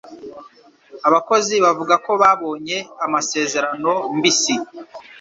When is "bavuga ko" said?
1.65-2.11